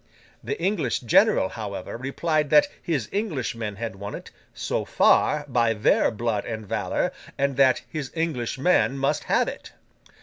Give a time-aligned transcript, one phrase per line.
[0.43, 5.75] The English general, however, replied that his English men had won it, so far, by
[5.75, 9.73] their blood and valour, and that his English men must have it.